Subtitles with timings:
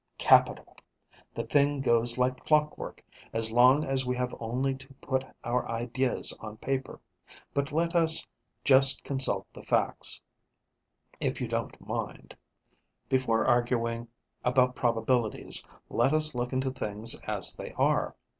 [0.17, 0.77] Capital!
[1.35, 3.03] The thing goes like clockwork,
[3.33, 6.99] as long as we have only to put our ideas on paper.
[7.53, 8.25] But let us
[8.63, 10.19] just consult the facts,
[11.19, 12.35] if you don't mind;
[13.09, 14.07] before arguing
[14.43, 18.15] about probabilities, let us look into things as they are.